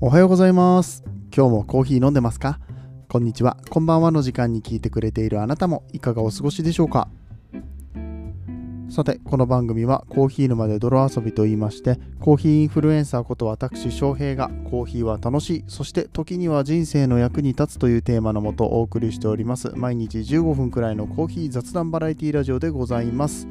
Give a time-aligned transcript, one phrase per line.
[0.00, 1.02] おはようございます。
[1.36, 2.60] 今日もコーヒー飲んでますか？
[3.08, 7.08] こんにちは、こんばんはの時間に聞いてくれているあなたもいかがお過ごしでしょうか？
[8.90, 19.72] さて、この番組はコーヒー沼で泥遊びと言いまして、コーヒーインフルエンサーこと私翔平がコーヒーは楽しい、そして時には人生の役に立つというテーマのもとお送りしております。
[19.74, 23.48] 毎日15分くらいのコーヒー雑談バラエティラジオでございます。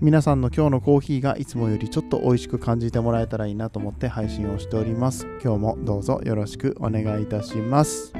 [0.00, 5.26] 皆さんの今日のコーヒーがいつもよりちょっと美味しく感じてもらえたらいいなと思って配信をしております。
[5.42, 8.12] 今日もどうぞよろしくお願いいたします。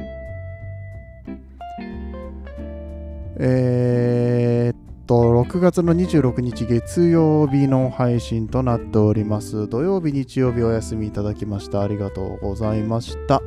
[3.38, 9.68] えー、っと、6月の26日月曜日の配信となっております。
[9.68, 11.82] 土曜日、日曜日お休みいただきました。
[11.82, 13.40] ありがとうございました。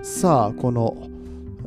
[0.00, 0.96] さあ、この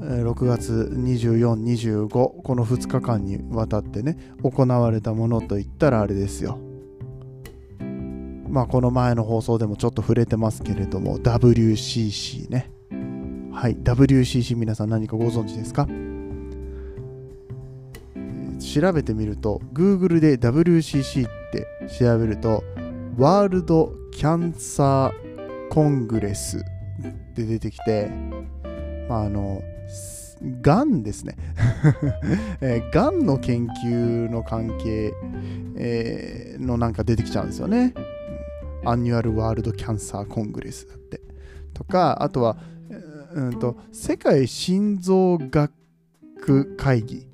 [0.01, 6.59] 6月24、25この2日間にわたってね行われたものといったらあれですよ。
[8.49, 12.71] まあこの前の放送でもちょっと触れてますけれども WCC ね。
[13.53, 15.87] はい WCC 皆さん何かご存知ですか、
[18.59, 21.67] 調べてみると Google で WCC って
[21.99, 22.63] 調べると
[23.17, 26.61] ワールドキャンサーコングレスっ
[27.35, 28.09] て出てきて
[29.07, 29.61] まああの
[30.61, 31.35] がんですね、
[32.61, 35.13] えー、がんの研究の関係、
[35.75, 37.93] えーのなんか出てきちゃうんですよね。
[38.85, 41.21] Annual World Cancer Congress だって。
[41.73, 42.57] とか、あとは、
[43.33, 47.27] うんと世界心臓学会議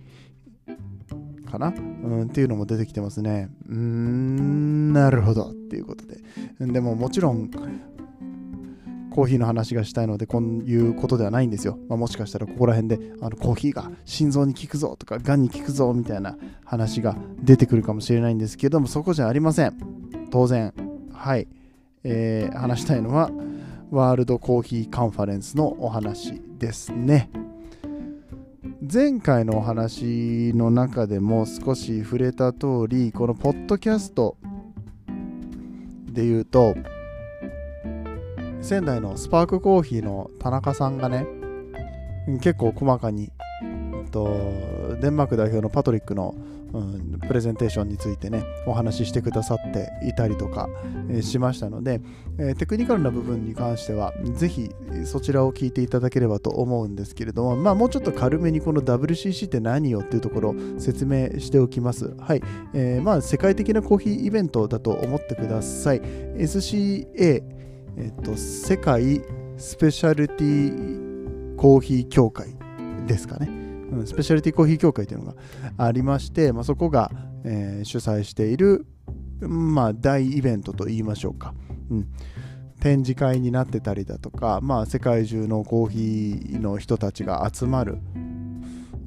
[1.50, 3.50] かな、うん、っていうのも出てきてますね。
[3.68, 6.20] うーん、なるほどっていうことで。
[6.60, 7.50] でももちろん、
[9.18, 11.80] コーヒーの話がしたいのでこういうことではないんですよ。
[11.90, 19.76] まあ、もしかしたらここら辺であのコーヒーが心臓に効くぞとかがんに効くぞみたいな話が出てくるかもしれないんですけどもそこじゃありません。
[20.30, 20.72] 当然。
[21.12, 21.48] はい。
[22.04, 23.32] えー話したいのは
[23.90, 27.32] ワールドコーヒーカンファレンスのお話ですね。
[28.82, 34.38] 前回のお話の中でも少し触れた通りこのポッドキャスト
[36.06, 36.76] で言うと
[38.68, 41.26] 仙台のスパークコーヒーの田中さんがね
[42.42, 43.66] 結構細かにう
[44.02, 44.28] んと
[45.00, 46.48] デンマーク代表のパトリックの、うん
[47.26, 50.68] プレゼンテーションについてねお話ししてくださっていたりとか、
[51.10, 52.02] えーしましたので、
[52.38, 54.70] えーテクニカルな部分に関してはぜひ
[55.06, 62.14] そちらを聞いていただければと思うんですけれどもまあもうちょっと軽めにこの WCC って何よっていうところを説明しておきます。
[62.20, 62.42] はい、
[62.74, 66.02] えーまあ世界的なコーヒーイベントだと思ってください。
[66.02, 67.57] SCA
[67.98, 69.22] えっと、世界
[69.58, 72.56] スペシャルティコーヒー協会
[73.08, 73.48] ですかね、
[73.92, 75.36] うん、スペシャルティコーヒー協会というのが
[75.78, 77.12] ありまして、まあ、そこが、
[77.44, 78.86] えー主催している、
[79.40, 81.56] まあ、大イベントと言いましょうか、
[81.90, 82.08] うん、
[82.80, 87.98] 展示会になってたりだとか、まあ、世界中のコーヒーの人たちが集まる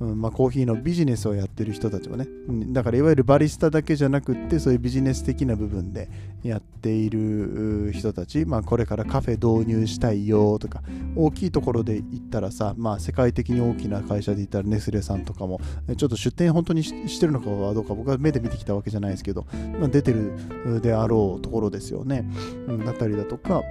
[0.00, 6.09] うんまあ、コーヒーのビジネスをやってる人たちもね、うんだからいわゆるバリスタだけじゃなくってそういうビジネス的な部分で
[6.43, 10.83] やっている人たち、まあ、これからカフェ導入したいよとか。
[11.16, 15.60] 大きいところで言ったらさ、まあ、世界的に大きな会社で言ったらネスレさんとかも
[15.97, 19.47] ちょっと出店本当にしてるのかはどうか僕は目で見てきたわけじゃないですけど、
[19.78, 22.25] まあ、出てるであろうところですよね、
[22.69, 23.62] うん、だったりだとか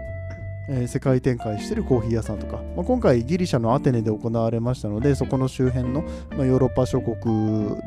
[0.70, 6.04] えー世界展開してるコーヒー屋さんとか、まあ、今回ギリシャのアテネで行われましたのでそこの周辺の、
[6.38, 7.16] まあ、ヨーロッパ諸国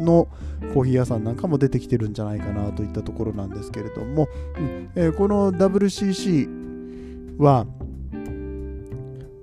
[0.05, 0.29] の
[0.75, 7.67] コーヒー屋さんなんかも出てきてるんじゃないかなといったところなんですけれども、うんえーこの WCC は、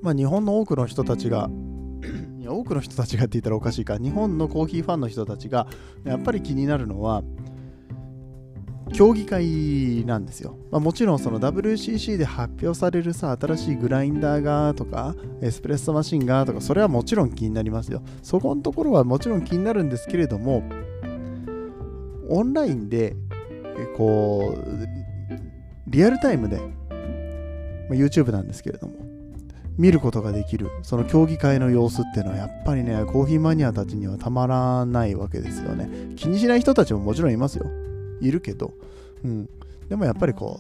[0.02, 1.50] まあ、日本の多くの人たちが
[2.40, 5.68] いや多くの人たちがって言ったらおかしいか日本のコーヒーファンの人たちが
[6.04, 7.24] やっぱり気になるのは
[8.94, 18.02] 競技会なんですよ、まあ、もちろんその WCC で発表されるさ新しいグラインダーがとかエスプレッソマシンがとかそれはもちろん気になりますよ。
[18.22, 20.64] そこのところはもちろん気になるんですけれども
[22.30, 23.16] オンラインで
[23.96, 24.88] こう
[25.88, 26.64] リアルタイムで、ま
[27.92, 28.94] あ YouTube なんですけれども
[29.78, 36.16] 見ることができるその競技会の様子っていうのはやっぱりねコーヒーマニアたちにはたまらないわけですよね。
[36.16, 37.66] 気にしない人たちももちろんいますよ。
[38.22, 38.74] いるけど、
[39.24, 39.50] うん、
[39.88, 40.60] でもやっぱりこ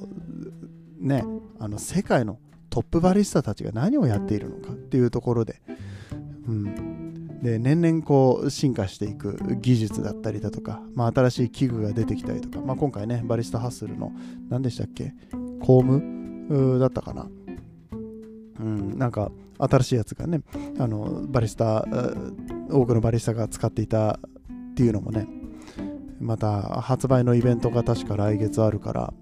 [1.01, 1.23] うね
[1.59, 2.39] あの世界の
[2.69, 5.61] トップバリスタたちが何をやっているのかっていうところで、
[6.47, 14.11] うん、で年々こう進化していく技術だったりだとか、まあ、新しい器具が出てきたりとか、まあ、今回ねバリスタハッスルの
[14.49, 15.13] 何でしたっけ？
[15.61, 15.95] コーム
[16.49, 17.27] うーだったかな、
[18.59, 20.41] うん、なんか新しいやつがね
[20.77, 21.85] あのバリスタ
[22.69, 25.27] 多くのバリスタが使っていたっていうのもね
[26.19, 29.13] また発売のイベントが確か来月あるから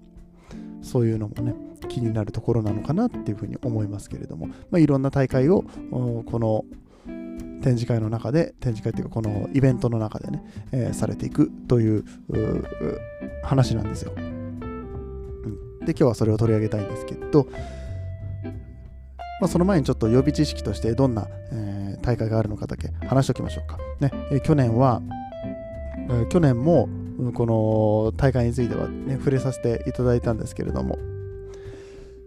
[0.82, 1.54] そういうのもね
[1.88, 6.64] 気になるところなのかなっていうふうに思いますけれども、まあ、いろんな大会をこの
[7.62, 12.04] 展示会の中で展示会っていうかこのイベントの中でね、えー、されていくという
[13.42, 17.48] 話なんですよ、うん、で今日はそれを取り上げたいんですけど、
[19.40, 24.10] まあ、その前にちょっと予備知識としてどんな、えー、大会があるのかだけ話しておきましょうか、ね。
[24.30, 25.02] えー、去年は、
[26.08, 26.88] え、去年も
[27.34, 30.98] この大会については、ね、触れさせていただいたんですけれども、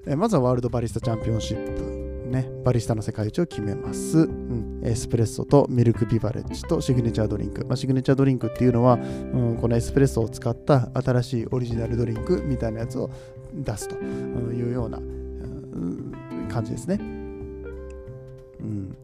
[0.06, 13.12] えまずはワールドバリスタチャンピオンシップ、ね、バリスタの世界一を決めます、うん、エスプレッソとミルクビバレッジとシグネチャードリンク、まあ、シグネチャードリンクっていうのは、うん、このエスプレッソを使った新しいオリジナルドリンクみたいなやつを
[13.54, 16.14] 出すというような、うん、
[16.50, 16.98] 感じですね。
[17.00, 18.96] うん。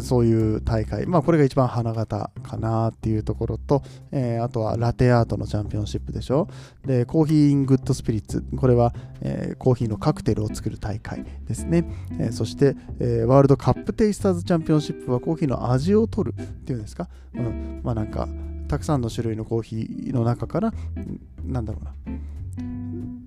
[0.00, 6.48] そういう大会、まあ、これが一番花形かなっていうところと、えー、あとはラテアートのチャンピオンシップでしょ。
[6.84, 11.84] で、 Coffee in Good Spirits、これは、えー、コーヒーのカクテルを作る大会ですね。
[12.18, 17.08] えー、そして、え、 World Cup Tasters Championship はコーヒーの味を取るっていうんですか？
[17.34, 18.28] うん、まあなんか、
[18.68, 20.74] たくさんの種類のコーヒーの中から、
[21.44, 21.94] なんだろうな。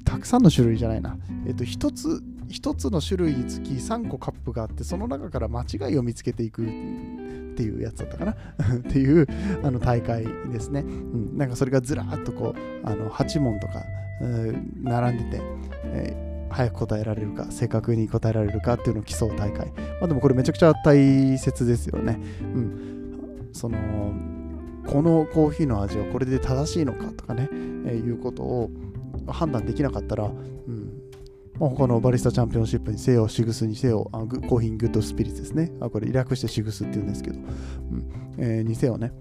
[0.04, 1.18] たくさんの種類じゃないな。
[1.46, 8.32] えっ、と、一つ1つの種類につき3個カップがあってその中から間違いを見つけていくっていうやつだったかな。
[8.78, 9.28] っていう
[9.64, 13.84] あの大会ですね、うん、なんかそれがずらっとこうあの8問とか
[14.22, 15.44] え、並んでて、
[15.86, 19.68] えー、早く答えられるか正確に答えられるかっていうのを競う大会、
[20.00, 23.78] まあ、でもこれめちゃくちゃ大切ですよね、うん、その
[24.88, 28.70] このコーヒーの味はこれで正しいのかとかね、えー、いうことを
[29.28, 30.97] 判断できなかったら、うん。
[31.60, 35.72] まあ、他のバリスタチャンピオンシップにせよ、シグスにせよ、あコーヒーグッドスピリッツですね。
[35.80, 39.12] あこれ略してシグスって言うんですけど、うんえー、にせよね。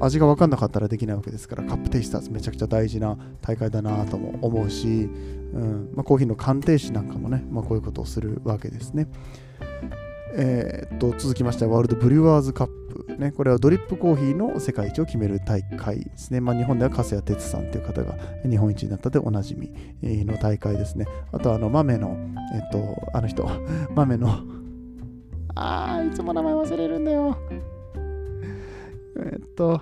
[0.00, 5.08] 味が分かんなかったらできないわけですから、カップテイスターズめちゃくちゃ大事な大会だなとも思うし、
[5.54, 9.06] うんまあ、コーヒーの鑑定士なんかもね、まあ、こういうことをするわけですね。
[10.34, 12.81] えー、っと続きましてワールドブリュワーズカップ、
[13.18, 16.40] ね、これはドリップコーヒーの世界一を決める大会ですね。
[16.40, 18.14] まあ、日本では粕谷哲さんという方が
[18.48, 19.72] 日本一になったでおなじみ
[20.02, 21.06] の大会ですね。
[21.32, 22.16] あとあの豆の、
[22.54, 23.48] えっと、あの人、
[23.94, 24.28] 豆の、
[25.54, 27.36] あー、いつも名前忘れるんだよ。
[29.18, 29.80] えっと、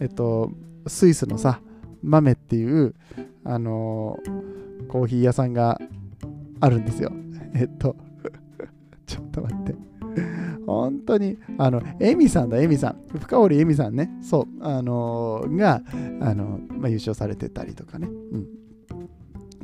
[0.00, 0.50] えっと、
[0.86, 1.60] スイスのさ、
[2.02, 2.94] 豆っていう、
[3.44, 4.18] あの
[4.88, 5.80] コーヒー屋さんが
[6.60, 7.12] あるんですよ。
[7.54, 7.96] えっと、
[9.06, 9.74] ちょっと待って。
[10.80, 13.18] 本当に、あの、エミさんだ、エミさん。
[13.18, 14.10] 深堀エミさんね。
[14.22, 15.82] そう、あのー、が、
[16.20, 18.08] あの、まあ、優勝されてたりとかね。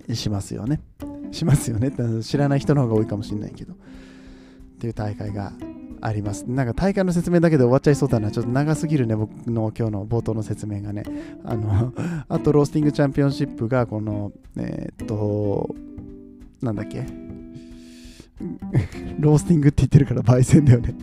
[0.09, 0.15] うん。
[0.15, 0.81] しますよね。
[1.31, 1.93] しますよね。
[2.23, 3.75] 知らない人の方が多いかもしれないけど。
[3.75, 3.77] っ
[4.81, 5.53] ていう大会が
[6.01, 6.45] あります。
[6.45, 8.31] なんか大会の説明だけで終わっちゃいそうだな。
[8.31, 11.03] ちょっと長すぎるね、僕の今日の冒頭の説明がね。
[11.45, 11.93] あの、
[12.29, 15.75] あとロースティングチャンピオンシップが、この、えー、っと、
[16.63, 17.05] なんだっけ？
[19.19, 20.95] ロースティングって言ってるから焙煎だよね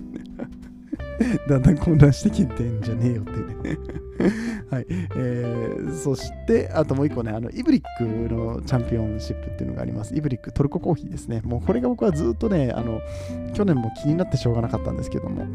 [1.47, 3.31] だんだん混乱してきてんじゃねえよって
[3.69, 3.77] ね
[4.69, 4.85] はい。
[4.89, 8.03] えー、そして、あともう一個ね、あの、イブリック
[8.33, 10.15] のチャンピオンシップっていうのがあります。
[10.15, 11.41] イブリックトルココーヒーですね。
[11.43, 13.01] もうこれが僕はずっとね、あの、
[13.53, 15.45] 去年も気になってしょうがなかったんですけども、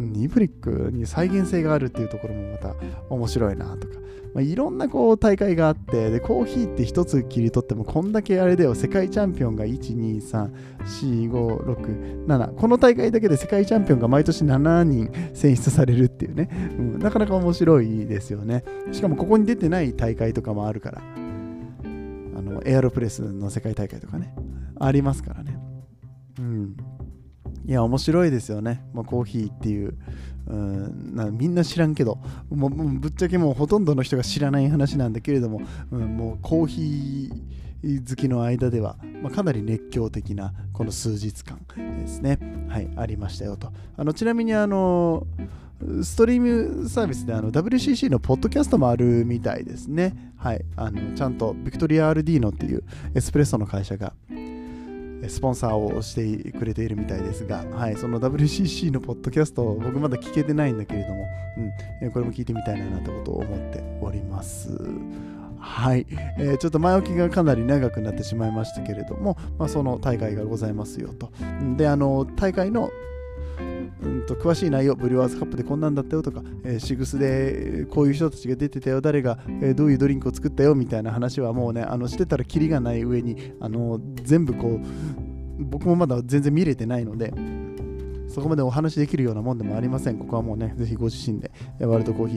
[0.00, 2.74] イブリックに再現性があるっていうところもまた
[3.10, 3.94] 面白いなとか、
[4.34, 8.74] まあ、いろんなこう大会があってでコーヒーって一つ切り取ってもこんだけあれだよ。
[8.74, 18.64] 世界チャンピオンが1234567この大会だけで世界チャンピオンが毎年7人選出されるっていうね、うん、なかなか面白いですよね。
[18.92, 21.02] しかもここに出てない大会とかもあるから。
[22.38, 24.32] あのエアロプレスの世界大会とかね。
[24.78, 25.58] ありますからね。
[26.38, 26.76] うん。
[27.68, 28.82] いや、面白いですよね。
[28.94, 29.94] まあ、コーヒーっていう。
[30.46, 35.60] うんなみんな知らんけどもうぶっちゃけもうほとんどの人が知らない話なんだけれども、
[35.90, 41.60] うん、もうコーヒー好きの間では、まあ、かなり熱狂的なこの数日間
[42.00, 43.70] ですね、はい、ありましたよと。
[43.96, 45.26] あのちなみにあの
[46.02, 50.32] ストリームサービスであの WCC のポッドキャストもあるみたいですね。
[50.36, 52.82] はい、あのちゃんとビクトリア・アルディーノっていう
[53.14, 54.14] エスプレッソの会社が
[55.26, 61.26] スポンサーをしてくれているみたいですが、はい、その WCC のポッドキャスト、僕まだ聞けてないんだけれども、
[62.02, 64.70] うん、これも聞いてみたいななんてことを思っております。
[65.60, 66.06] はい、
[66.38, 71.30] えー、ちょっと前置きがかなり長くなってしまいましたけれども、まあ、その大会がございますよと。
[71.76, 72.90] で、あの、大会の
[74.02, 87.32] うんと詳しい内容、ブリュワーズカップでこんなんだったよとか、えー、シグスでこういう人たちが出てたよ、誰が、えー、どういうドリンクを作ったよみたいな話はもうね、あのしてたらキリがない上に、あの全部こう、僕もまだ全然見れてないので、
[88.28, 90.18] そこまでお話できるようなもんでもありません。
[90.18, 92.36] ここはもうね、ぜひご自身で、ワールドコーヒ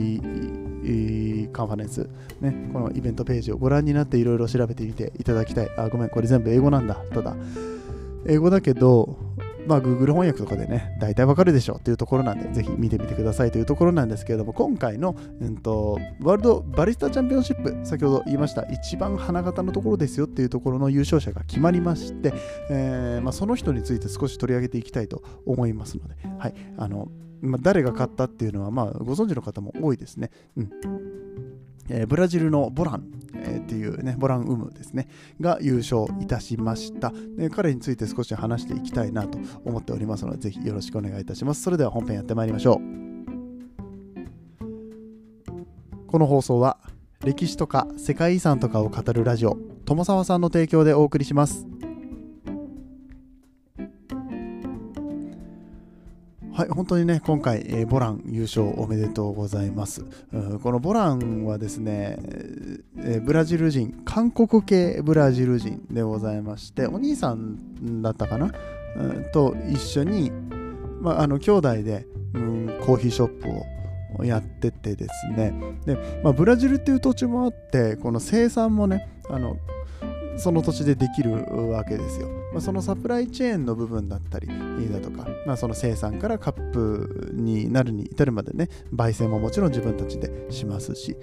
[0.83, 5.69] ーカンファレンス、ね、このイベントページをご覧になっていろいろ調べてみていただきたい。
[5.77, 6.95] あ、ごめん、これ全部英語なんだ。
[7.13, 7.35] ただ、
[8.25, 9.17] 英語だけど、
[9.67, 22.33] まあ、Google 翻訳とかでね、大体わかるでしょうっていうところなんで、ぜひ見てみてくださいというところなんですけれども、今回の、うんと、ワールドバリスタチャンピオンシップ、先ほど言いました、一番花形のところですよっていうところの優勝者が決まりまして、
[22.69, 27.09] えーまあ、その人について少し取り上げていきたいと思いますので、はい、あの、
[27.41, 30.29] まあ、誰が勝ったっていうのは、まあ、ご存知の方も多いですね。
[30.57, 31.10] うん
[31.91, 33.03] えー、ブラジルのボラン、
[33.35, 35.07] えー、っていうね、ボランウムですね、
[35.39, 37.11] が優勝いたしました。
[37.37, 41.61] で彼について少し話していきたいなと思っておりますので、ぜひよろしくお願いいたします。
[41.61, 43.01] それでは本編やってまいりましょう。
[46.07, 46.77] この放送は、
[47.23, 51.67] 歴史とか世界遺産とかを語るラジオ、友沢さんの提供でお送りします。
[56.53, 60.03] はい、本当にね、今回、えー、ボラン優勝おめでとうございます。
[60.33, 62.17] うん、このボランはですね、
[62.97, 68.51] えー、ブラジル人、韓国系ブラジル人でございまして、お兄さんだったかな、
[68.97, 70.29] うん、と一緒に、
[70.99, 75.53] まあ、あの兄弟で、うん、コーヒーショップをやっててですね、
[75.85, 79.55] でまあ、ブラジルっていう土地もあって、この生産もね、あの
[80.35, 81.31] その土地でできる
[81.71, 82.40] わけですよ。
[82.51, 84.47] まあ、そのサプライチェーンの部分だったり
[84.91, 91.15] だとか、まあ、その生産からカップになるに至るまでね、焙煎ももちろん自分たちでしますし、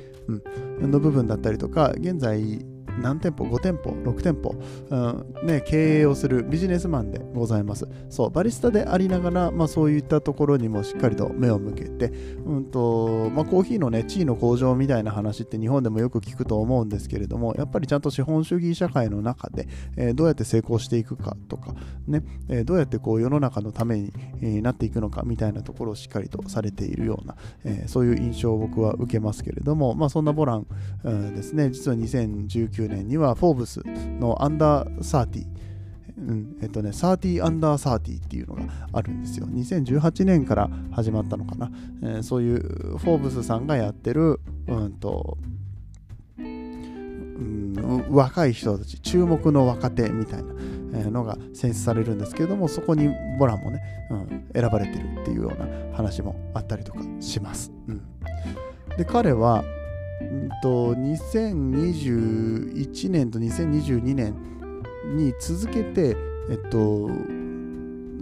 [0.80, 2.64] うん、の部分だったりとか、現在、
[2.98, 4.54] 何店舗 ?5 店舗 ?6 店舗、
[4.90, 7.88] うんね、経営をするビジネスマンでございます。
[8.08, 12.08] そう、バリスタでありながら、まあ、そういったところにもしっかりと目を向けて、
[12.44, 21.74] うんとまあ、コーヒーのね、地位の向上みたいな話って日本でもよく聞くと思うんですけれども、やっぱりちゃんと資本主義社会の中で、えー、どうやって成功していくかとか、
[22.06, 30.66] ね、えー、どうやってこう世の中のために、えー、なっていくのかみたいなところをしっかりとされているような、えそういう印象を僕は受けますけれども、まあ、そんなボラン、
[31.04, 33.82] うん、ですね、実は2019 2019年にはフォーブス
[34.18, 35.46] のアンダー30、
[36.18, 39.46] うんえっとね、30アンダー30っていうのがあるんですよ。
[39.46, 41.70] 2018年から始まったのかな。
[42.02, 45.38] えー、そういうフォーブスさんがやってる、うんと、
[46.38, 53.80] うん、若い人たち、注目の若手みたいなのが選出されるんですけれども、そこにボランもね、
[54.10, 57.70] うん、選ばれてるっていうような話もあったりとかします。
[57.86, 58.02] うん、
[58.96, 59.62] で、彼は、
[60.34, 64.34] んと2021年と2022年
[65.16, 66.16] に続けて、
[66.50, 67.10] えっと、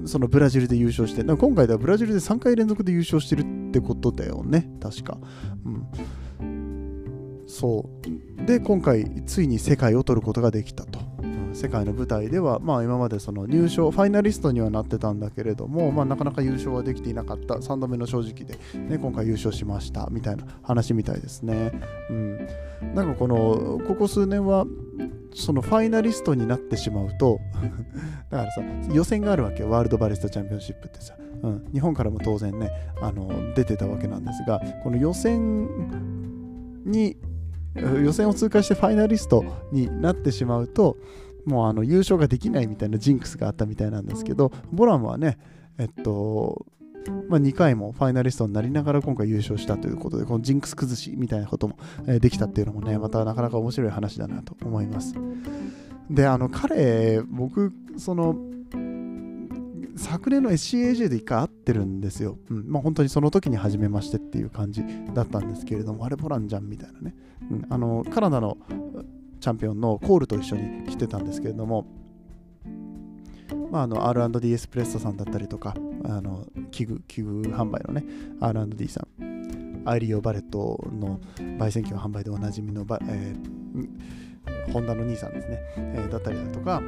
[0.06, 5.18] そのブラジルで優勝して、今回ではブラジルで3回連続で優勝してるってことだよね、確か。
[6.40, 7.88] うん、そ
[8.40, 8.46] う。
[8.46, 11.00] で、今回、ついに世界を取ることができたと。
[11.56, 17.54] 世界の舞台では、まあ、今までその入賞、ファイナリストにはなってたんだけれども、まあ、なかなか優勝はできていなかった。
[17.54, 21.72] 3度目の正直で、ね、今回優勝しましたみたいな話みたいですね。
[22.10, 22.46] うん、
[22.94, 24.66] なんかこのここ数年は
[25.34, 27.40] そのファイナリストになってしまうと
[28.30, 28.60] だからさ
[28.92, 29.70] 予選があるわけよ。
[29.70, 32.70] ワールドバリスタチャンピオンシップってさ、うん、日本からも当然ね
[33.00, 35.68] あの出てたわけなんですがこの予選
[36.84, 37.16] に
[37.76, 40.96] 予選を通過してファイナリストになってしまうと
[41.46, 45.38] もうあの優勝ができないみたいなジンクスがあったみたいなんですけど、ボランはね、
[45.78, 46.66] えっと、
[47.28, 55.14] まあ、2回もファイナリストになりながら今回優勝したということで、このジンクス崩しみたいなことも、えできたっていうのもね、またなかなか面白い話だなと思います。
[56.10, 58.36] で、あの、彼、僕、その、
[59.96, 62.38] 昨年の SCAJ で一回会ってるんですよ。
[62.50, 62.64] うん。
[62.68, 64.84] まあ本当にその時に初めましてっていう感じ
[65.14, 67.14] だったんですけれども、あれボランじゃんみたいなね。
[67.50, 67.66] うん。
[67.70, 68.58] あの、カナダの
[69.46, 71.86] チャンピオンのコールと一緒に来てたんですけれども、
[73.70, 75.72] まあ、あの R&D エスプレッソさんだったりとか、
[76.04, 78.04] あの器具器具販売のね、
[78.40, 86.82] R&D さん、アイリオ・バレットの焙煎機の販売でおなじみのバ、えー、ホンダの兄さんですね、えー、だったりだとか、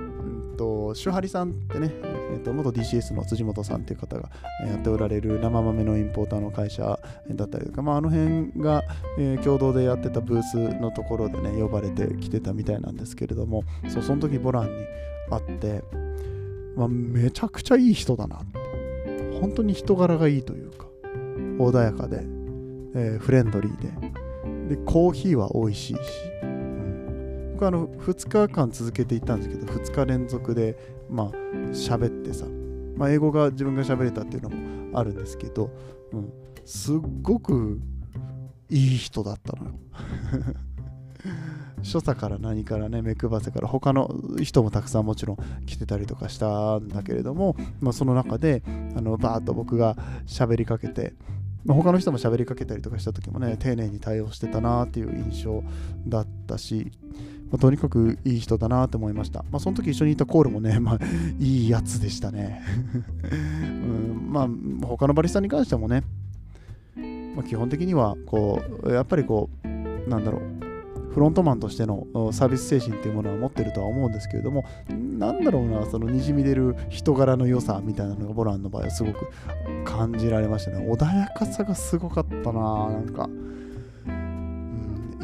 [0.58, 1.90] と、シュハリさんってね、
[2.32, 4.28] えーと、元 DCS の辻本さんっていう方が
[4.66, 6.98] やっておられる生豆のインポーターの会社
[7.30, 8.82] だったりとか、まあ、あの辺が、
[9.18, 14.84] えー、共同でやってたブースのところでね、呼ばれてきてたみたいなんですけれども、そうその時ボランに
[15.30, 15.82] 会って、
[16.76, 18.40] まあ、めちゃくちゃいい人だな
[19.40, 20.86] 本当に人柄がいいというか、
[21.58, 22.18] 穏やかで、
[22.94, 23.80] えー、フレンドリー
[24.68, 26.00] で、で、コーヒーは美味しいし、
[27.58, 30.78] 僕あの2日間続けていったんですけど2日連続で
[31.10, 31.30] まあ
[31.72, 32.46] 喋ってさ、
[32.96, 35.68] まあ、英語が自分が喋れたっていうのもあるんですけど、
[36.12, 36.32] うん、
[36.64, 37.80] すっごく
[38.70, 39.74] いい人だったのよ。
[41.82, 44.08] 所作から何からね目配せから他の
[44.40, 48.62] 人もたくさんもちろん来てたりとかしたんだけれども、まあ、その中で
[48.96, 49.96] あのバーッと僕が
[50.26, 51.14] 喋りかけて
[51.64, 55.62] まあ、他の人も喋りかけたりとかした時もね丁寧に対応してたなっていう印象
[56.06, 56.92] だったし、
[57.50, 60.98] まあ、とにかくいい人だなと思いました、まあ、その時一緒にいたコールもね、 まあ、
[61.38, 62.62] いいやつでしたね、
[63.30, 64.48] うん、まあ
[64.86, 66.04] 他のバリスタに関してもね、
[67.36, 70.57] まあ、基本的にはこうやっぱりこうなんだろう
[71.18, 79.28] フロントマンとしてのサービス精神っていうものは持ってるとは思うんですけれども、なんだろうな、そのにじみ出る人柄の良さみたいなのがボランの場合はすごく
[79.84, 80.87] 感じられましたね。
[80.88, 83.28] 穏やかさがすごかったな、なんか。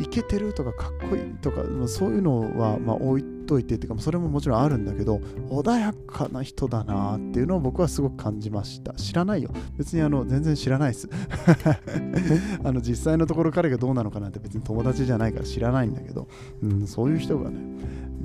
[0.00, 5.16] イケてるとかかっこいいとかそういうのはまあ置いといてっていうかそれももちろんあるんだけど
[5.48, 8.94] 穏やかな人だなっていうのを僕はすごく感じました。
[8.94, 9.50] 知らないよ。
[9.76, 11.08] 別にあの全然知らないです。
[12.64, 16.28] あの実際のところ彼がどうなのかなんて別に友達じゃないから知らないんだけど、
[16.62, 17.58] うん、そういう人がね、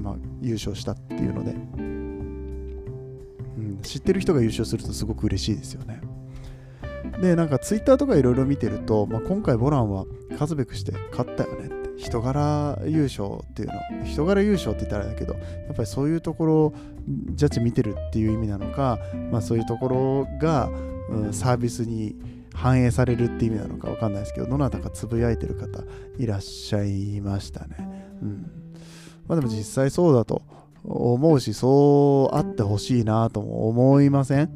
[0.01, 1.81] まあ、優勝したっていうので、う
[3.61, 6.01] ん、知ってる人が優勝するとすごく嬉しいですよね
[7.21, 11.79] でなんかツイッターとかいろいろ見てると、まあ、今回ボランは勝つべくして勝ったよねって。
[11.99, 14.05] 人柄優勝っていうの。
[14.05, 15.39] 人柄優勝って言ったらあれだけどや
[15.73, 16.73] っぱりそういうところを
[17.31, 18.99] ジャッジ見てるっていう意味なのか、
[19.31, 20.69] まあ、そういうところが、
[21.09, 22.15] うん、サービスに
[22.53, 25.83] 反映されるって意味なのか分かんないですけどどなたかつぶやいてる方
[26.17, 27.75] いらっしゃいましたね。
[28.21, 28.51] うん。
[29.27, 30.41] まあ、でも実際そうだと
[30.85, 34.55] 思うしそうあってほしいなとも思いません？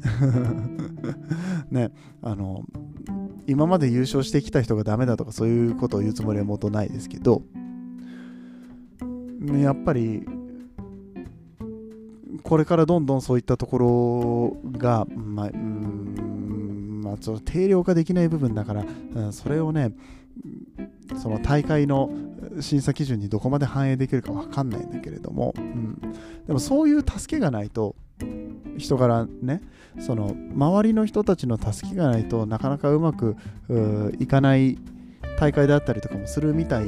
[1.70, 1.90] ね
[2.22, 2.62] あの
[3.46, 7.42] 今まで優勝してきた人がダメだとかそういうことを言うつもりは元ないですけど
[9.60, 10.26] やっぱり
[12.42, 19.92] これからどんどんそういったところが、まあ、うんまあ、その定量化できない部分だから、うん、それをね
[21.20, 22.10] その大会の
[22.60, 26.00] 審査基準にどこまで反映できるか分かんないんだけれども、うん、
[26.46, 27.94] でもそういう助けがないと
[28.76, 29.62] 人柄ね
[30.00, 33.36] その周りの人たちの助けがないとなかなかうまく
[34.18, 34.78] いかない
[35.38, 36.86] 大会であったりとかもするみたい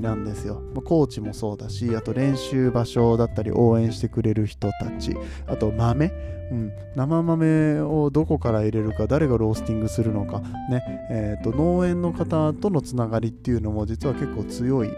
[0.00, 0.62] なんですよ。
[0.84, 5.16] コーチもそうだし、あと練習場所だったり応援してくれる人たち、
[5.46, 6.12] あと豆、
[6.50, 14.88] うん、生豆をどこから入れるか、誰がロースティングするのか、ねえーと、農園の方とのつながりっていうのも実は結構強い、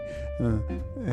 [0.41, 0.63] うん
[1.05, 1.11] え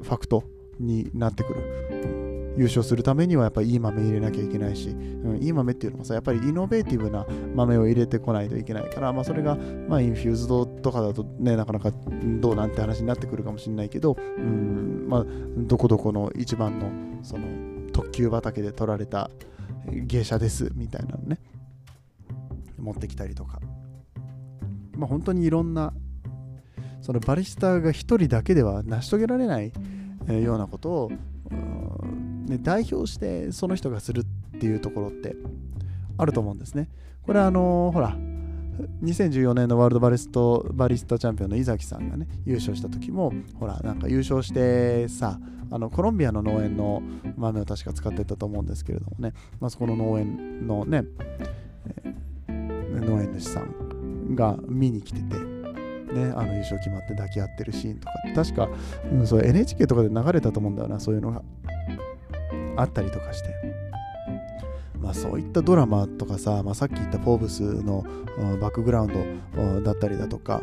[0.00, 0.44] ー、ファクト
[0.78, 2.23] になってくる。
[2.56, 9.56] 優勝するためにはやっぱりいい豆入れなきゃいけないし、うん、いい豆っていうのもさやっぱりイノベーティブな豆を入れてこないといけないから、まあ、それが、
[9.88, 11.90] まあ、 infused とかだとねなかなか
[12.40, 15.24] どうなんて話になってくるかもしれないけど、うんまあ、
[15.56, 16.90] どこどこの一番の
[17.22, 19.30] その特級畑で取られた
[19.86, 21.38] ゲイシャですみたいなのね
[22.78, 23.60] 持ってきたりとか、
[24.96, 25.92] まあ、本当にいろんな
[27.00, 29.72] そのバリスタが1人だけでは成し遂げられない
[30.28, 31.12] ようなことを
[32.46, 35.36] ね、代表してその人がするっていうところって
[36.16, 36.88] あると思うんですね。
[37.22, 38.16] これはあのー、ほら
[39.02, 45.38] 2014年のワールドバリストバリスタチャンピオンの井崎さんがね優勝した時もほらなんか優勝してさ
[45.70, 47.02] あのコロンビアの農園の
[47.36, 51.04] 豆を確か使ってたと思うんですけれどもね、まあ、そこの農園のね、
[52.48, 55.54] 農園主さんが見に来てて
[56.14, 58.68] ね、あの優勝決まって抱き合ってるシーンとか確か、
[59.12, 61.42] うん、そう NHK とかで流れたと思うんだよなそういうのが
[62.76, 63.48] あったりとかして。
[65.00, 68.06] まあ、そういったドラマとかさ、まあ、さっき言った「フォーブス」の
[68.58, 69.10] バックグラウン
[69.54, 70.62] ドだったりだとか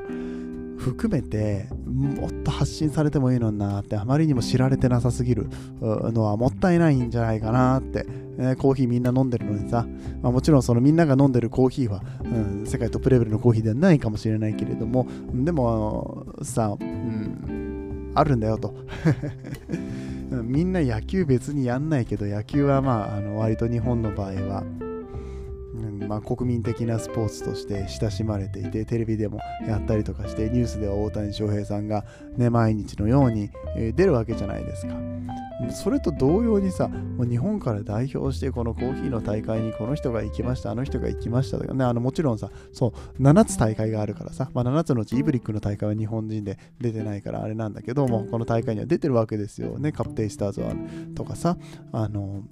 [0.81, 5.47] 含めてもっと発信されてもいいのになってあまりにも知られてなさすぎる
[5.79, 8.07] のはもったいないんじゃないかなって、
[8.39, 9.85] えー、コーヒーみんな飲んでるのにさ、
[10.23, 12.27] まあ、もちろんそのみんなが飲んでるコーヒーは、う
[12.63, 18.73] ん、世界トップレベルのコーヒーではないかもしれないけれどもでもさ、うん、あるんだよと
[20.31, 24.63] みんな野球別にやんないけど野球はまああの割と日本の場合は、
[26.11, 32.03] まあ、国民的なスポーツとして親しまれていてテレビでもやったりとかしてニュースでは大谷翔平さんが、
[32.35, 33.49] ね、毎日のように
[33.95, 34.93] 出るわけじゃないですか。
[35.69, 50.73] それと同様にさ、もう日本から代表してこのコーヒーの大会にこの人が行きました、あの人が行きましたとかね、あのもちろんさ、そう、7つ大会があるからさ、まあ、7つのうちイブリックの大会は日本人で出てないからあれなんだけども、この大会には出てるわけですよね、カプテイスターズは
[51.15, 51.55] とかさ、
[51.93, 52.43] あの、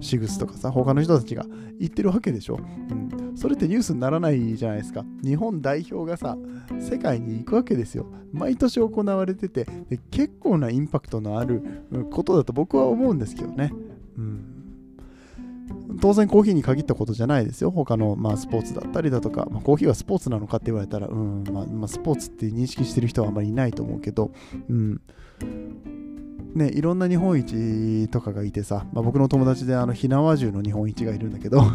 [0.00, 1.44] シグスとかさ、他の人たちが
[1.78, 2.58] 言ってるわけでしょ。
[2.90, 3.36] うん。
[3.36, 5.04] それってニュースにならないじゃないですか。
[5.22, 6.36] 日本代表がさ、
[6.80, 8.06] 世界に行くわけですよ。
[8.32, 11.62] 毎年行われてて、で結構なインパクトのある
[12.10, 13.72] ことだと僕は思うんですけどね。
[14.16, 14.56] うん。
[16.00, 17.70] 当然コーヒーに限ったことじゃないですよ。
[17.70, 24.32] 他の、まあ、スポーツだったりだとか、まあ、コーヒーはスポーツなのかって言われたら、うんまあまあ、スポーツって認識してる人はあまりいないと思うけど、
[24.68, 25.00] うん
[26.56, 31.60] ね、いろんな日本一とかがいてさ、まあ、僕の友達であの火縄銃の日本一がいるんだけど、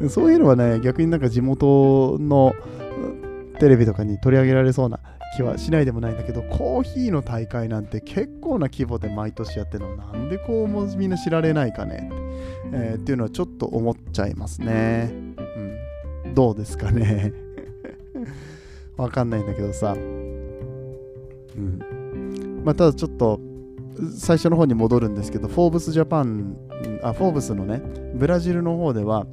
[0.00, 2.54] うん、そういうのはね逆になんか地元の
[3.58, 4.98] テレビとかに取り上げられそうな
[5.36, 9.96] 気はしないでもないんだけどコーヒーの大会なんて結構な規模で毎年やってるの。
[9.96, 12.10] なんでこうもみんな知られないかね、
[12.72, 15.12] えー、っていうのはちょっと思っちゃいますね、
[16.24, 17.34] うん、どうですかね。
[18.96, 19.92] わかんないんだけどさ。
[19.92, 21.97] うん。
[22.64, 23.40] まあ、ただちょっと
[24.16, 26.56] 最初の方に戻るんですけど、フォーブスジャパン、
[27.02, 27.82] あ、フォーブスのね、
[28.14, 29.26] ブラジルの方では、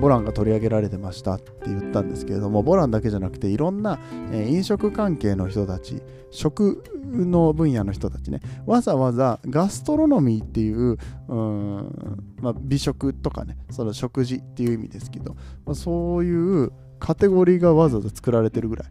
[0.00, 3.98] ボランが取り上げられてましたって言ったんですけれども、ボランだけじゃなくて、いろんな、
[4.32, 10.96] え、飲食関係の人たち、食の分野の人たちね、わざわざガストロノミーっていう、
[11.28, 15.34] うんまあ、美食とかね、その食事っていう意味ですけど、
[15.66, 18.88] まあ、そういうカテゴリーがわざわざ作られてるぐらい。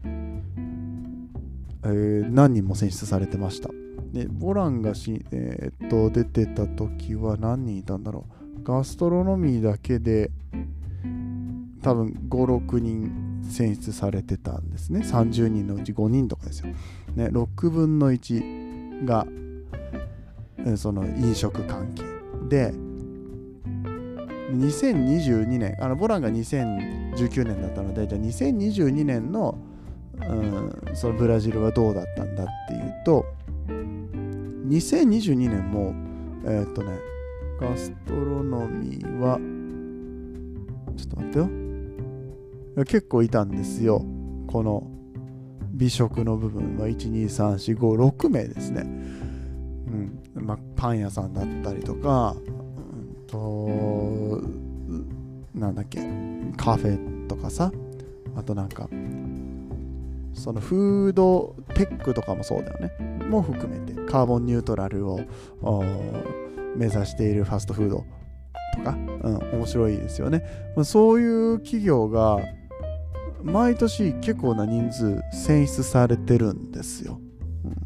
[1.84, 3.70] えー、何人も選出されてました。
[4.14, 8.26] でボランがし、えー、っと出てた時は何人いたんだろ
[8.58, 8.64] う。
[8.64, 10.32] ガストロノミーだけで
[11.82, 15.00] 多分5、6人選出されてたんですね。
[15.00, 16.68] 30人のうち5人とかですよ。
[17.16, 19.26] ね、6分の1が、
[20.58, 22.04] えー、その飲食関係
[22.50, 22.74] で、
[24.52, 29.58] 2022年、あのボランが2019年だったので、じゃあ2022年の
[30.28, 33.26] うん、そのブラジルはどうだったんだっていうと
[34.68, 35.94] 2022年も
[36.46, 36.98] えー、っとね
[37.60, 39.38] ガストロノミーは
[40.96, 41.50] ちょっと待ってよ。
[42.86, 44.06] 結構いたんですよ。
[44.48, 44.88] この
[45.72, 46.88] 美食の部分は。
[46.88, 50.20] 123456名ですね、うん。
[50.36, 54.42] まあ、パン屋さんだったりとか、うんと
[55.54, 56.00] なんだっけ
[56.56, 57.72] カフェとかさ。
[58.36, 58.88] あとなんか
[60.34, 63.20] そのフードテックとかもそうだよね。
[63.30, 65.20] も含めてカーボンニュートラルを
[66.76, 68.06] 目指しているファストフード
[68.76, 70.44] とか、うん、面白いですよね、
[70.76, 72.40] まあ、そういう企業が
[73.44, 77.20] 毎年結構な人数選出されてるんですよ、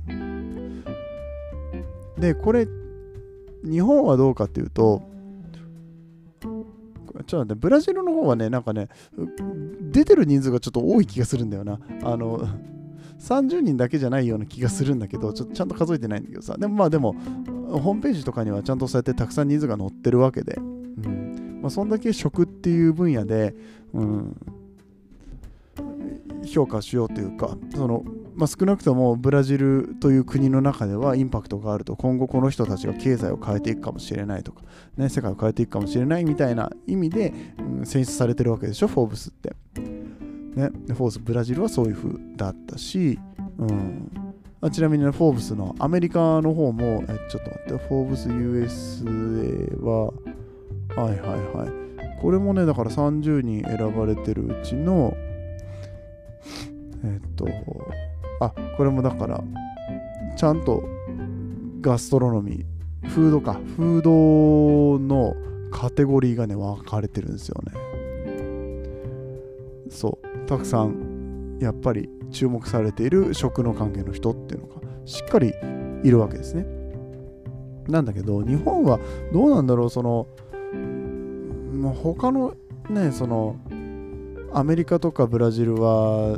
[0.08, 0.84] うん、
[2.18, 2.68] でこれ
[3.64, 5.04] 日本はどうかっていうと
[7.24, 8.90] ちょっと待って、ブラジルの方はね、なんかね、
[9.92, 11.80] 出てる人数がちょっと多い気がするんだよな。
[12.04, 12.48] あの、
[13.20, 16.58] 30人だけじゃないような気がするんだけど、ちょっとちゃんと数えてないんだけどさ。
[16.58, 17.16] でもまあでも、
[17.70, 23.56] ホームページとかにはちゃんとそうやってたくさん人数が載ってるわけで、うんまあ、そんだけ食っていう分野で、
[23.94, 24.36] うん、
[26.46, 28.04] 評価しようというか、その
[28.36, 31.96] まあ、少なくともブラジルという国の中ではインパクトがあると。
[31.96, 34.62] 今後この人たちが経済を変えていくかもしれないとか、
[34.98, 39.56] ね、世界を変えていくかもしれないみたいな意味で、うん、選出されてるわけでしょフォーブスって、
[40.56, 43.20] ね、フォーブスブラジルはそういう風だったし、
[43.58, 44.12] うん。
[44.62, 50.16] あちなみに、ね、フォーブスのアメリカの方もえちょっと待ってフォーブス USA ははい
[50.96, 52.22] はいはい。
[52.22, 55.14] これもねだから30人選ばれてるうちの
[57.04, 57.46] えっと
[58.46, 59.44] あこれもだから
[60.36, 60.84] ちゃんと
[61.82, 65.36] ガストロノミーフードかフードの
[65.72, 67.74] カテゴリーがね分かれてるんですよね。
[69.90, 70.48] そう。
[70.48, 75.54] たくさんやっぱり注目されている食の関係の人っていうのがしっかり
[76.04, 76.66] いるわけですね。
[77.88, 79.00] なんだけど日本は
[79.34, 80.28] どうなんだろうその
[82.02, 82.56] 他の
[82.90, 83.58] ねその
[84.54, 86.38] アメリカとかブラジルは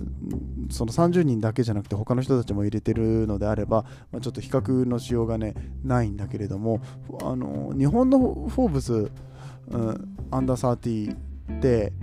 [0.69, 6.81] その30人だけじゃなくて他の人たちも入れてるのであれば、まあ、ちょっと比較のしようがねないんだけれども
[7.21, 8.93] あの日本のフォーブス、
[9.69, 11.15] うん、アンダー30
[11.57, 11.93] って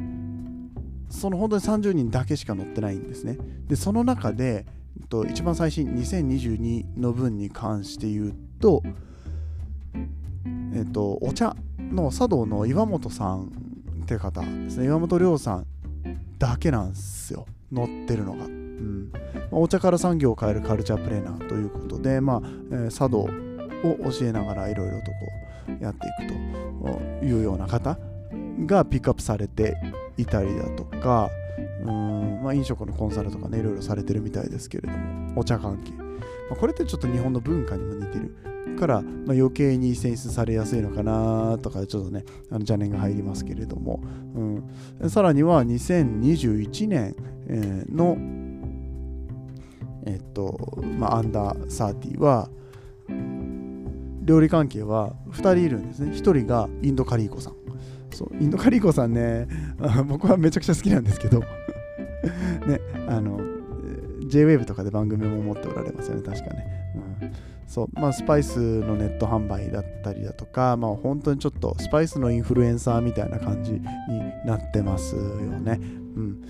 [1.08, 3.36] その本当に30人だけしか載ってないんですね。
[3.66, 4.66] でその中で
[5.12, 8.82] と一番最新2022の分に関して言うと
[10.74, 13.52] えっとお茶の茶道の岩本さん
[14.02, 14.86] って方ですね。
[14.86, 15.66] 岩本亮さん
[16.42, 17.46] だけなんですよ。
[17.70, 19.12] 乗ってるのが、うん、
[19.52, 23.28] お茶から産業を変えるカルチャープレーナーということで、まあえ、茶道を
[24.10, 25.12] 教えながらいろいろとこ
[25.80, 27.96] うやっていくというような方
[28.66, 29.76] がピックアップされて
[30.16, 31.30] いたりだとか
[31.86, 35.92] うんまあ、飲食のコンサルとかねいろいろされてるみたいですけれどもお茶関係、
[36.52, 38.36] まあ、これってちょっと日本の文化にも似てる。
[38.78, 44.00] から、まあ、余計に選出されやすいのかなとかちょっとねあの邪念が入りますけれども、
[44.34, 47.14] うん、さらには2021年、
[47.48, 48.16] えー、の
[50.06, 52.48] えっとまあアンダー30は
[54.22, 56.10] 料理関係は2人いるんですね。
[56.10, 57.54] 1人がインドカリーコさん。
[58.12, 59.48] そうインドカリーコさんね
[60.06, 61.40] 僕はめちゃくちゃ好きなんですけど。
[62.66, 63.61] ねあの
[64.32, 66.22] JWAVE とかで番組も持っておられますよね。
[66.22, 66.66] 確かね、
[67.20, 67.32] うん、
[67.66, 67.88] そう。
[67.92, 73.82] まあスパイスのネット販売だったりだとかまあ本当にちょっとスパイスのインフルエンサーみたいな感じに
[74.44, 75.78] なってますよね。
[75.80, 75.84] う
[76.20, 76.44] ん。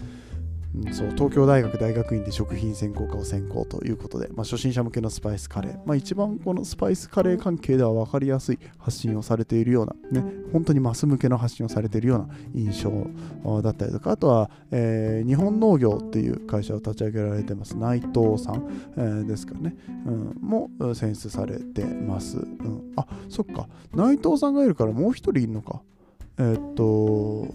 [0.78, 22.92] んそう東京大学大学院で食品専攻科を専攻ということで、まあ、初心者向けのスパイスカレー、まあ、一番このスパイスカレー関係では分かりやすい発信をされているような、ね、本当にマス向けの発信をされているような印象だったりとか、あとは、えー、日本農業っていう会社を立ち上げられてます、内藤さん、えー、ですかね、うん、も選出されてます、うん。
[22.96, 25.82] あ、そっか、内藤さんがいるからもう一人いるのか。
[26.38, 27.54] えー、っと、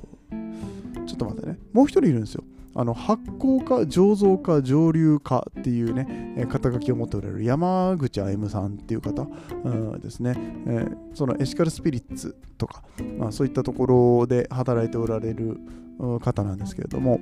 [1.08, 2.43] ちょっと待ってね、もう一人いるんですよ。
[2.79, 9.27] あの発酵か醸造か蒸留かっていうね、え肩書きを持っておられる山口歩さんっていう方、
[9.63, 10.35] うん、ですね、
[10.67, 12.83] えー、そのエシカルスピリッツとか、
[13.17, 15.59] まあ、そういったところで働いておられる
[16.21, 17.19] 方なんですけれども、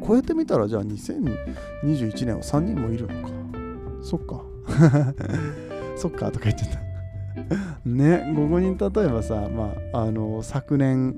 [0.00, 3.28] こうやって見たらじゃあ2021年は3人もいるのか。
[4.02, 4.42] そっか。
[5.96, 6.82] そっかとか言っちゃった。
[7.88, 11.14] ね、ここに例えばさ、まあ、あの昨年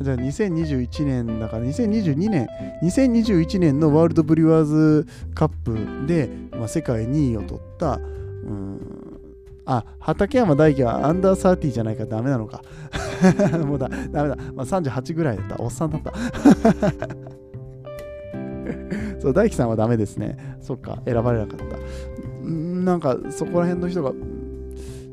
[0.00, 2.48] じゃあ2021年だから2022年
[2.82, 9.16] 2021年のワールドブリュワーズカップで、まあ、世界2位を取ったうん
[9.66, 12.62] あ畠山大輝はアンダーサーティーじゃないからダメなのか。
[13.66, 15.60] もうだダメだ、まあ、38ぐらいだった。
[15.60, 16.14] おっさんだった。
[19.18, 20.36] そう大輝さんはダメですね。
[20.60, 21.64] そっか選ばれなかった。
[22.48, 24.12] なんかそこら辺の人が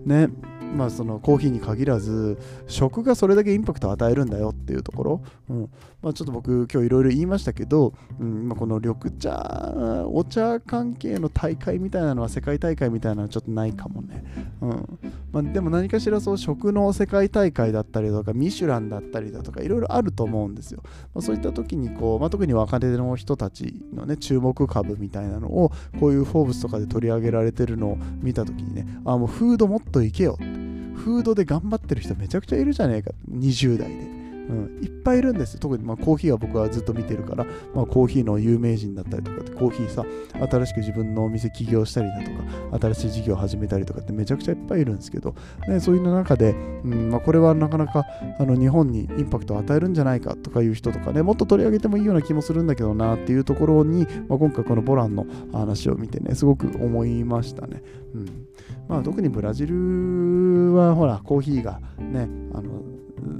[0.05, 0.29] ね。
[0.73, 5.69] まあ、そのコーヒーに限らず食がそれだけインパクトを与えるんだよっていうところ、うん。
[6.01, 8.47] まあ、ちょっと僕今日いろいろ言いましたけど、うん。
[8.49, 14.23] まあ、この緑茶お茶関係の大会みたいなのは世界大会みたいなのはちょっとないかもね、
[14.61, 14.99] うん。
[15.31, 20.81] まあ、でも何かしらそう食の世界大会だったりとかミシュランだったりだとかいろいろあると思うんですよ、
[21.13, 30.62] まあ、そういった時にこう、まあ、特に若手の人たちのね注目株みたいなのをこういうフォーブスとかで取り上げられてるのを見た時にねあもうフードもっといけよって。
[31.03, 33.11] フードで頑張ってる人めちゃくちゃいるじゃねえか。
[33.29, 34.23] 20代で。
[34.49, 35.57] うん、いっぱいいるんです。
[35.57, 40.05] 特にまあコーヒーは僕はずっと見てるから、まあ、コーヒーの有名人だったりとかってコーヒーさ
[40.49, 42.31] 新しく自分のお店起業したりだと
[42.71, 45.33] か新しい事業を始めたりとかってめちゃくちゃいっぱいいるんですけど、
[45.67, 48.05] ね、そういう中で、うんまあ、これはなかなか
[48.37, 57.81] あの日本にインパクトを与えるんじゃないかとかいう人とかねもっと取り上げてもいいような気もするんだけどなっていうところに、まあ、今回このボランの話を見てねすごく思いましたね。
[58.13, 58.42] うん。
[58.87, 62.83] まあ、特にブラジルはほらコーヒーがねあの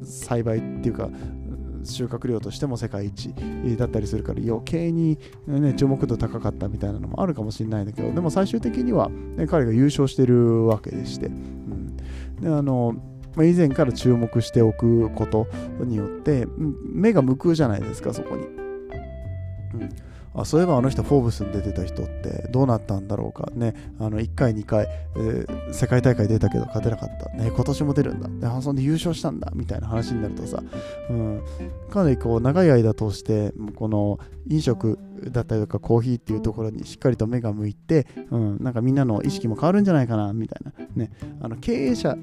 [0.03, 1.09] 栽培っていうか
[1.83, 3.33] 収穫量としても世界一
[3.77, 11.97] だったりするから余計に、ね、注目度高かったみたいなのもあるかもしれないんだけどでも最終的には、ね、彼が優勝してるわけでして、うん、
[12.39, 12.95] であの
[13.35, 15.47] まあ、以前から注目しておくこと
[15.83, 16.45] によって
[16.85, 18.43] 目が向くじゃないですかそこに。
[18.43, 19.89] うん。
[20.35, 27.29] あそういえばあの人フォーブスに出てた人ってどうなったんだろうかねあの1回2回、えー、世界大会出たけど勝てなかった。
[27.37, 28.55] ね今年も出るんだ。
[28.55, 30.63] でそんで優勝したんだみたいな話になるとさ、
[31.09, 31.41] うん、
[31.89, 34.97] かなりこう長い間通してこの飲食
[35.31, 40.85] だったりとかコーヒーっていうところにしっかりと目が向いて、うん、なんかみんなの意識も変わるんじゃないかなみたいな。
[40.95, 42.15] ねあの経営者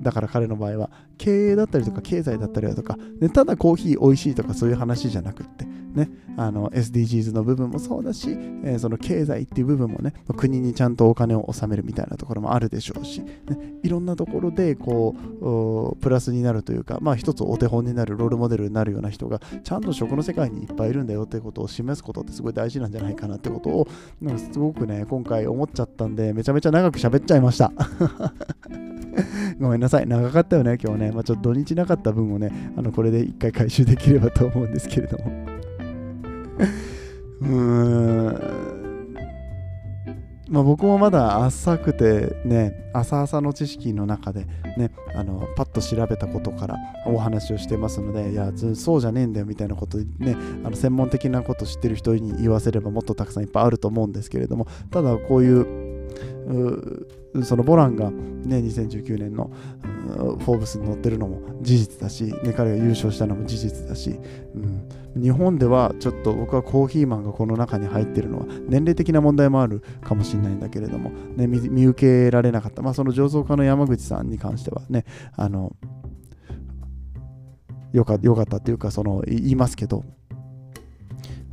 [0.00, 13.36] だから彼の場合は経営だったりとか経済だったりだとか、ね、ただコーヒー美味しいとかそういう話じゃなくってね、あの SDGs の部分もそうだし、えー、その経済っていう部分もね、国にちゃんとお金を納めるみたいなところもあるでしょうし、ね、
[13.84, 23.88] いろんなところでこうプラスになるというか、まあ一つお手本になるロールモデルになるような人がちゃんと食の世界にいっぱいいるんだよっていうことを示すことってすごい大事なんじゃないかなってことを、
[24.20, 27.72] なんかすごくね、今回思っちゃったんで、めちゃめちゃ長く喋っちゃいました。
[29.60, 30.06] ごめんなさい。
[30.06, 31.12] 長かったよね、今日ね。
[31.12, 35.24] まあ、ちょっと土日なかった分をね、あのこれで一回回収できればと思うんですけれども。
[37.40, 38.73] うーん
[40.54, 55.83] まあ、僕もまだ浅くてね浅々の知識の中でねあのパッと調べたことからお話をしてますのでいやそうじゃねえんだよみたいなことねあの専門的なこと知ってる人に言わせればもっとたくさんいっぱいあると思うんですけれどもただこういう
[57.42, 59.50] そのボランがね2019年の
[60.38, 64.20] フォーブスに載ってるのも事実だし、ね、彼が優勝したのも事実だし、
[64.54, 64.58] う
[65.18, 75.04] ん、日本ではちょっと僕はコーヒーマンがこの中に入ってるのは年齢的な問題もあるかもしれないんだけれども、ね、見受けられなかった、まあ、その醸造家の山口さんに関してはね
[75.36, 75.74] あの
[77.92, 80.04] よかよかったっていうかその言いますけど、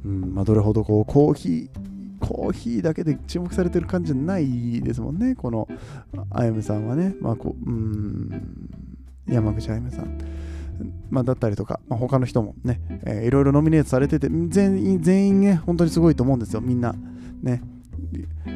[0.03, 1.80] うんまあ、どれほどこうコーヒー
[2.21, 5.67] コーヒーだけで注目されてる感じじゃないですもんね、この
[6.29, 7.15] あやむさんはね。
[7.19, 8.69] まあ、こう、うん、
[9.27, 10.17] 山口あやむさん。
[11.09, 16.95] まあ、だったりとか、まあ、他の人もね、えー、いろいろノミネートされてて、全員、全員ね、本当にすごいと思うんですよ、みんな。
[17.41, 17.61] ね、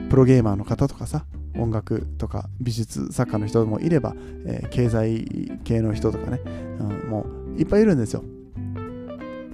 [0.10, 1.26] プロゲーマーの方とかさ、
[1.58, 6.40] 音楽とか美術作家の人もいれば、えー、経済系の人とかね、
[6.80, 7.26] うん、も
[7.56, 8.24] ういっぱいいるんですよ。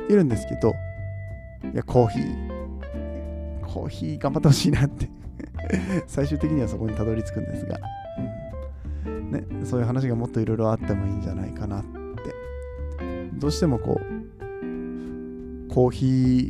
[0.09, 0.73] いるんですけど、
[1.73, 2.50] いや、コーヒー、
[3.71, 5.09] コーヒー頑張ってほしいなって。
[6.05, 7.79] 最終的にはそこにたどり着くんですが、
[9.31, 11.89] ね、そういう話がもっといろいろあってもいいんじゃないかなって。
[13.33, 16.05] どうしてもこう、コーヒ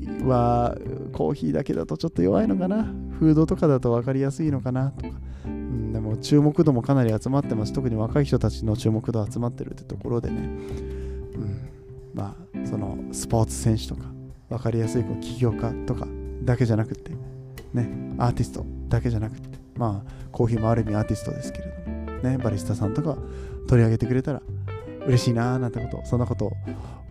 [0.10, 0.76] ーは
[1.14, 2.88] コーヒーだけだとちょっと弱いのかな。
[3.20, 5.14] フードとかだと分かりやすいのかなとか、
[5.46, 7.74] うん、でも注目度もかなり集まってます。
[7.74, 11.70] 特に若い人たちの注目度集まってるってところでね、うん、
[12.16, 14.06] まあそのスポーツ選手とか
[14.50, 16.08] 分かりやすいこう起業家とか。
[16.44, 17.12] だけじゃなくて
[17.74, 23.18] ねアーティストだけじゃなくてまあコーヒーもある意味アーティストですけれどもねバリスタさんとか
[23.68, 24.42] 取り上げてくれたら
[25.06, 26.54] 嬉しいなーなんてことそんなことを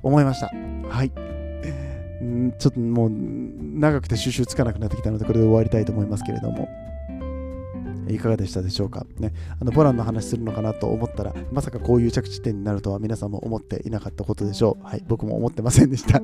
[0.03, 0.51] 思いました。
[0.89, 1.11] はい。
[2.59, 6.69] ちょっともう長くて収集つかなくなってきたのでこれで終わりたいと思いますけれども。
[8.09, 9.07] いかがでしたでしょうか？
[9.21, 14.85] ね、あのボランの話するのかなと思ったら、まさかこういう着地点になるとは皆さんも思っていなかったことでしょう。
[14.85, 16.21] はい、僕も思ってませんでした。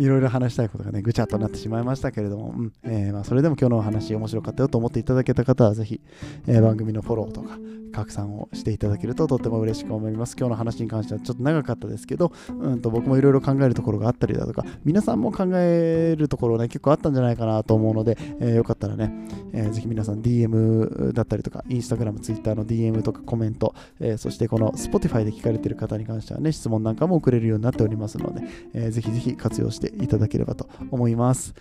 [0.00, 2.72] いろいろ話したいことがね、ぐちゃっとなってしまいましたけれども、うん。
[2.84, 6.00] えー、まあ、それでも今日のお話面白かったよと思っていただけた方は、ぜひ、
[6.46, 7.58] えー、番組のフォローとか、
[7.90, 10.36] 拡散をしていただけるととっても嬉しく思います。
[10.38, 19.12] 今日の話に関してはちょっと長かったですけど、うんと僕もいろいろ考えるところがあったりだとか、皆さんも考えるところね、結構あったんじゃないかなと思うので、えー、よかったらね、
[19.52, 28.42] えー、ぜひ皆さん DM だったりとか、Instagram、Twitter の DM とかコメント、えー、そしてこの Spotify で聞かれている方に関してはね、質問なんかも送れるようになっておりますので、
[28.74, 31.54] えー、ぜひぜひ活用していただければと思います。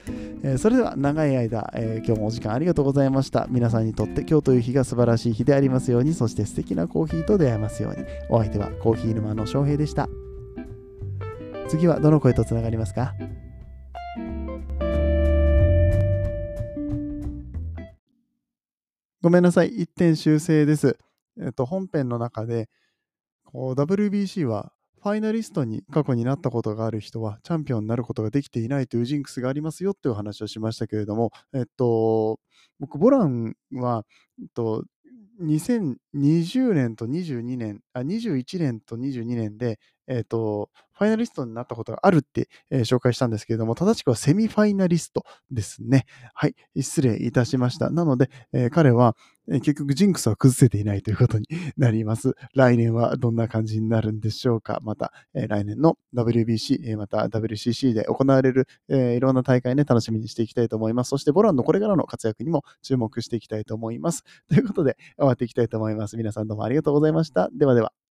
[0.43, 3.47] え、それでは長い間、え、今日もお時間ありがとうございました。
[3.49, 8.03] 皆さんにとって今日という日が素晴らしい日でありますように、そして素敵なコーヒーと出会えますように。
[8.29, 10.10] お相手はコーヒー沼の翔平でした。
[11.69, 13.13] 次はどの声とつながりますか？
[19.21, 20.97] ごめんなさい、一点修正です。
[21.39, 22.67] えっと、本編の中で、
[23.45, 32.39] こう WBC はファイナリストに過去になったことがある人はチャンピオンになることができていないというジンクスがありますよっていう話をしましたけれども、えっと、
[32.79, 34.05] 僕、ボランは、
[34.41, 34.84] えっと、
[35.39, 39.79] 2020年と22年、あ、21年と22年で、
[40.10, 46.06] えっ、ー、と、ファイナリストになったことがあるって、えー、紹介したんですけれども、正しくはセミファイナリストですね。
[46.34, 47.89] はい、失礼いたしました。
[47.89, 49.15] なので、えー、彼は、
[49.52, 52.36] え結局ジンクスは崩せていないということになります。
[52.54, 54.80] 来年はどんな感じになるんでしょうか。
[54.84, 61.10] また、え来年の WBC、えまた WCC で行われる、えいろんな大会ね、楽しみにしていきたいと思います。
[61.10, 64.24] そして、ボランのこれからの活躍にも注目していきたいと思います。
[64.50, 66.17] ということで、終わっていきたいと思います。
[66.17, 67.50] 皆さんどうもありがとうございました。
[67.52, 68.09] ではでは。